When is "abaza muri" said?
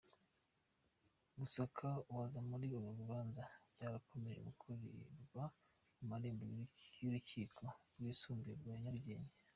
2.11-2.65